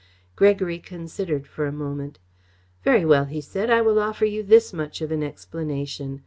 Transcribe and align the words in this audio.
Gregory 0.35 0.79
considered 0.79 1.45
for 1.45 1.67
a 1.67 1.71
moment. 1.71 2.17
"Very 2.83 3.05
well," 3.05 3.25
he 3.25 3.39
said, 3.39 3.69
"I 3.69 3.81
will 3.83 3.99
offer 3.99 4.25
you 4.25 4.41
this 4.41 4.73
much 4.73 4.99
of 4.99 5.11
an 5.11 5.21
explanation. 5.21 6.19